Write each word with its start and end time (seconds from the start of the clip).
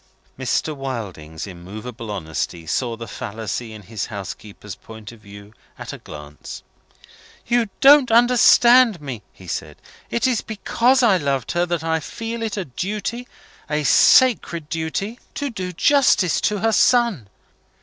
Mr. 0.35 0.75
Wilding's 0.75 1.45
immovable 1.45 2.09
honesty 2.09 2.65
saw 2.65 2.97
the 2.97 3.07
fallacy 3.07 3.71
in 3.71 3.83
his 3.83 4.07
housekeeper's 4.07 4.73
point 4.73 5.11
of 5.11 5.19
view 5.19 5.53
at 5.77 5.93
a 5.93 5.99
glance. 5.99 6.63
"You 7.45 7.69
don't 7.81 8.09
understand 8.09 8.99
me," 8.99 9.21
he 9.31 9.45
said. 9.45 9.75
"It's 10.09 10.41
because 10.41 11.03
I 11.03 11.17
loved 11.17 11.51
her 11.51 11.67
that 11.67 11.83
I 11.83 11.99
feel 11.99 12.41
it 12.41 12.57
a 12.57 12.65
duty 12.65 13.27
a 13.69 13.83
sacred 13.83 14.69
duty 14.69 15.19
to 15.35 15.51
do 15.51 15.71
justice 15.71 16.41
to 16.41 16.57
her 16.61 16.71
son. 16.71 17.27